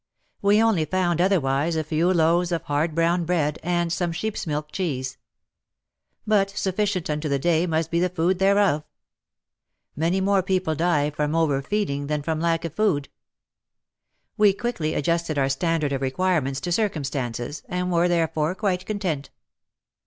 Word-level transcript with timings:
We 0.41 0.59
only 0.63 0.85
found 0.85 1.21
otherwise 1.21 1.75
a 1.75 1.83
few 1.83 2.11
loaves 2.11 2.51
of 2.51 2.63
hard 2.63 2.95
brown 2.95 3.23
bread 3.23 3.59
and 3.61 3.93
some 3.93 4.11
sheep's 4.11 4.47
milk 4.47 4.71
cheese. 4.71 5.19
But 6.25 6.49
sufficient 6.49 7.07
unto 7.07 7.29
the 7.29 7.37
day 7.37 7.67
must 7.67 7.91
be 7.91 7.99
the 7.99 8.09
food 8.09 8.39
thereof. 8.39 8.83
Many 9.95 10.19
more 10.19 10.41
people 10.41 10.73
die 10.73 11.11
from 11.11 11.35
overfeeding 11.35 12.07
than 12.07 12.23
from 12.23 12.39
lack 12.39 12.65
of 12.65 12.73
food. 12.73 13.09
We 14.37 14.53
quickly 14.53 14.95
adjusted 14.95 15.37
our 15.37 15.49
standard 15.49 15.93
of 15.93 16.01
requirements 16.01 16.59
to 16.61 16.71
circumstances, 16.71 17.61
and 17.69 17.91
were 17.91 18.07
therefore 18.07 18.55
quite 18.55 18.87
content. 18.87 19.29